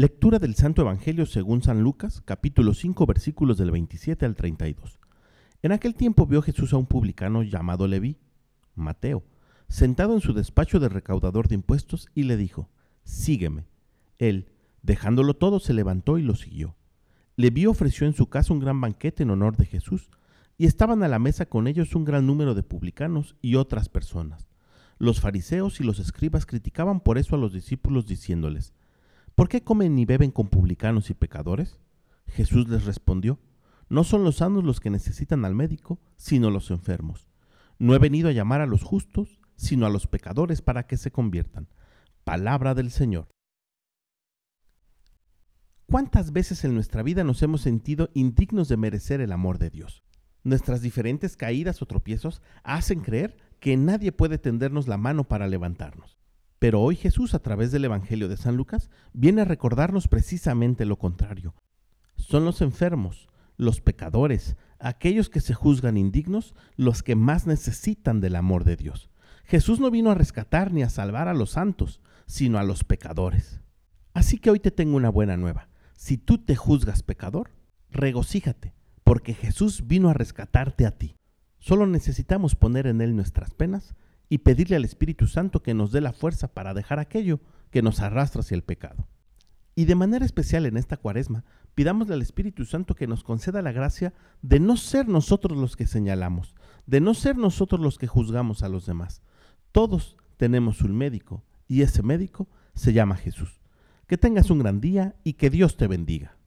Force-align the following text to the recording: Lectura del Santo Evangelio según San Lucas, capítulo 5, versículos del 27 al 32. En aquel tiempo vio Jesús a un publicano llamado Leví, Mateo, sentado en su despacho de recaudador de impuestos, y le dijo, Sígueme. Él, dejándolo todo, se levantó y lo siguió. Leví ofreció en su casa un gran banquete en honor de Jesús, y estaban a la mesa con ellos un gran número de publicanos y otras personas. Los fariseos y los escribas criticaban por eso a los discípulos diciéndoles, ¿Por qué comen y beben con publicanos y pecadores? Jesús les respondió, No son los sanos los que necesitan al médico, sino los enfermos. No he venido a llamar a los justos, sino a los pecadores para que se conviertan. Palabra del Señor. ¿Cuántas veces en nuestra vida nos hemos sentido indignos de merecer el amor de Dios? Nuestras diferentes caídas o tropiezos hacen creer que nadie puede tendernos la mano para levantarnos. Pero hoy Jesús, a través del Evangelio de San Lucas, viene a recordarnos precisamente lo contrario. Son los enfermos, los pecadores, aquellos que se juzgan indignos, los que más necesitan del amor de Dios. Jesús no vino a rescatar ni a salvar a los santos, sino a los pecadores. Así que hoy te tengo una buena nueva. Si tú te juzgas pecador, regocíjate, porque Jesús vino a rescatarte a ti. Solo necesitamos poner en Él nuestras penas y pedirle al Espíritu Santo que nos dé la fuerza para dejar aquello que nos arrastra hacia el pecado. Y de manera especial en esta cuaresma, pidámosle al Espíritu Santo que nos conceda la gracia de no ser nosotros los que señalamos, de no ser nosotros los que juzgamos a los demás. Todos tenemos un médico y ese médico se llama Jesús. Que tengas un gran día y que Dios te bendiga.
Lectura 0.00 0.38
del 0.38 0.54
Santo 0.54 0.82
Evangelio 0.82 1.26
según 1.26 1.60
San 1.60 1.82
Lucas, 1.82 2.22
capítulo 2.24 2.72
5, 2.72 3.04
versículos 3.04 3.58
del 3.58 3.72
27 3.72 4.26
al 4.26 4.36
32. 4.36 5.00
En 5.60 5.72
aquel 5.72 5.96
tiempo 5.96 6.24
vio 6.24 6.40
Jesús 6.40 6.72
a 6.72 6.76
un 6.76 6.86
publicano 6.86 7.42
llamado 7.42 7.88
Leví, 7.88 8.16
Mateo, 8.76 9.24
sentado 9.68 10.14
en 10.14 10.20
su 10.20 10.34
despacho 10.34 10.78
de 10.78 10.88
recaudador 10.88 11.48
de 11.48 11.56
impuestos, 11.56 12.06
y 12.14 12.22
le 12.22 12.36
dijo, 12.36 12.68
Sígueme. 13.02 13.66
Él, 14.18 14.52
dejándolo 14.84 15.34
todo, 15.34 15.58
se 15.58 15.74
levantó 15.74 16.16
y 16.16 16.22
lo 16.22 16.36
siguió. 16.36 16.76
Leví 17.34 17.66
ofreció 17.66 18.06
en 18.06 18.14
su 18.14 18.28
casa 18.28 18.54
un 18.54 18.60
gran 18.60 18.80
banquete 18.80 19.24
en 19.24 19.30
honor 19.30 19.56
de 19.56 19.66
Jesús, 19.66 20.10
y 20.56 20.66
estaban 20.66 21.02
a 21.02 21.08
la 21.08 21.18
mesa 21.18 21.46
con 21.46 21.66
ellos 21.66 21.96
un 21.96 22.04
gran 22.04 22.24
número 22.24 22.54
de 22.54 22.62
publicanos 22.62 23.34
y 23.42 23.56
otras 23.56 23.88
personas. 23.88 24.46
Los 24.98 25.20
fariseos 25.20 25.80
y 25.80 25.82
los 25.82 25.98
escribas 25.98 26.46
criticaban 26.46 27.00
por 27.00 27.18
eso 27.18 27.34
a 27.34 27.38
los 27.38 27.52
discípulos 27.52 28.06
diciéndoles, 28.06 28.74
¿Por 29.38 29.48
qué 29.48 29.62
comen 29.62 29.96
y 30.00 30.04
beben 30.04 30.32
con 30.32 30.48
publicanos 30.48 31.10
y 31.10 31.14
pecadores? 31.14 31.78
Jesús 32.26 32.68
les 32.68 32.86
respondió, 32.86 33.38
No 33.88 34.02
son 34.02 34.24
los 34.24 34.38
sanos 34.38 34.64
los 34.64 34.80
que 34.80 34.90
necesitan 34.90 35.44
al 35.44 35.54
médico, 35.54 36.00
sino 36.16 36.50
los 36.50 36.72
enfermos. 36.72 37.28
No 37.78 37.94
he 37.94 38.00
venido 38.00 38.28
a 38.28 38.32
llamar 38.32 38.62
a 38.62 38.66
los 38.66 38.82
justos, 38.82 39.38
sino 39.54 39.86
a 39.86 39.90
los 39.90 40.08
pecadores 40.08 40.60
para 40.60 40.88
que 40.88 40.96
se 40.96 41.12
conviertan. 41.12 41.68
Palabra 42.24 42.74
del 42.74 42.90
Señor. 42.90 43.28
¿Cuántas 45.86 46.32
veces 46.32 46.64
en 46.64 46.74
nuestra 46.74 47.04
vida 47.04 47.22
nos 47.22 47.40
hemos 47.44 47.60
sentido 47.60 48.10
indignos 48.14 48.68
de 48.68 48.76
merecer 48.76 49.20
el 49.20 49.30
amor 49.30 49.58
de 49.58 49.70
Dios? 49.70 50.02
Nuestras 50.42 50.82
diferentes 50.82 51.36
caídas 51.36 51.80
o 51.80 51.86
tropiezos 51.86 52.42
hacen 52.64 53.02
creer 53.02 53.36
que 53.60 53.76
nadie 53.76 54.10
puede 54.10 54.38
tendernos 54.38 54.88
la 54.88 54.96
mano 54.96 55.28
para 55.28 55.46
levantarnos. 55.46 56.17
Pero 56.58 56.80
hoy 56.80 56.96
Jesús, 56.96 57.34
a 57.34 57.38
través 57.38 57.70
del 57.70 57.84
Evangelio 57.84 58.28
de 58.28 58.36
San 58.36 58.56
Lucas, 58.56 58.90
viene 59.12 59.42
a 59.42 59.44
recordarnos 59.44 60.08
precisamente 60.08 60.84
lo 60.84 60.98
contrario. 60.98 61.54
Son 62.16 62.44
los 62.44 62.60
enfermos, 62.62 63.28
los 63.56 63.80
pecadores, 63.80 64.56
aquellos 64.80 65.30
que 65.30 65.40
se 65.40 65.54
juzgan 65.54 65.96
indignos, 65.96 66.54
los 66.76 67.02
que 67.02 67.14
más 67.14 67.46
necesitan 67.46 68.20
del 68.20 68.36
amor 68.36 68.64
de 68.64 68.76
Dios. 68.76 69.10
Jesús 69.44 69.80
no 69.80 69.90
vino 69.90 70.10
a 70.10 70.14
rescatar 70.14 70.72
ni 70.72 70.82
a 70.82 70.90
salvar 70.90 71.28
a 71.28 71.34
los 71.34 71.50
santos, 71.50 72.00
sino 72.26 72.58
a 72.58 72.64
los 72.64 72.84
pecadores. 72.84 73.60
Así 74.12 74.38
que 74.38 74.50
hoy 74.50 74.60
te 74.60 74.70
tengo 74.70 74.96
una 74.96 75.10
buena 75.10 75.36
nueva. 75.36 75.68
Si 75.94 76.18
tú 76.18 76.38
te 76.38 76.56
juzgas 76.56 77.02
pecador, 77.02 77.50
regocíjate, 77.90 78.74
porque 79.04 79.32
Jesús 79.32 79.86
vino 79.86 80.10
a 80.10 80.14
rescatarte 80.14 80.86
a 80.86 80.98
ti. 80.98 81.16
Solo 81.58 81.86
necesitamos 81.86 82.54
poner 82.54 82.86
en 82.86 83.00
Él 83.00 83.16
nuestras 83.16 83.54
penas 83.54 83.94
y 84.28 84.38
pedirle 84.38 84.76
al 84.76 84.84
Espíritu 84.84 85.26
Santo 85.26 85.62
que 85.62 85.74
nos 85.74 85.92
dé 85.92 86.00
la 86.00 86.12
fuerza 86.12 86.48
para 86.48 86.74
dejar 86.74 86.98
aquello 86.98 87.40
que 87.70 87.82
nos 87.82 88.00
arrastra 88.00 88.40
hacia 88.40 88.54
el 88.54 88.62
pecado. 88.62 89.06
Y 89.74 89.84
de 89.84 89.94
manera 89.94 90.24
especial 90.24 90.66
en 90.66 90.76
esta 90.76 90.96
cuaresma, 90.96 91.44
pidámosle 91.74 92.14
al 92.14 92.22
Espíritu 92.22 92.64
Santo 92.64 92.94
que 92.94 93.06
nos 93.06 93.22
conceda 93.22 93.62
la 93.62 93.72
gracia 93.72 94.12
de 94.42 94.58
no 94.58 94.76
ser 94.76 95.08
nosotros 95.08 95.56
los 95.56 95.76
que 95.76 95.86
señalamos, 95.86 96.54
de 96.86 97.00
no 97.00 97.14
ser 97.14 97.36
nosotros 97.36 97.80
los 97.80 97.98
que 97.98 98.08
juzgamos 98.08 98.62
a 98.62 98.68
los 98.68 98.86
demás. 98.86 99.22
Todos 99.70 100.16
tenemos 100.36 100.82
un 100.82 100.96
médico 100.96 101.44
y 101.68 101.82
ese 101.82 102.02
médico 102.02 102.48
se 102.74 102.92
llama 102.92 103.16
Jesús. 103.16 103.60
Que 104.06 104.18
tengas 104.18 104.50
un 104.50 104.60
gran 104.60 104.80
día 104.80 105.14
y 105.22 105.34
que 105.34 105.50
Dios 105.50 105.76
te 105.76 105.86
bendiga. 105.86 106.37